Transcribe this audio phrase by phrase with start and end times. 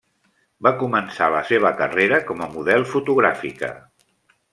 [0.67, 3.71] Va començar la seva carrera com a model fotogràfica.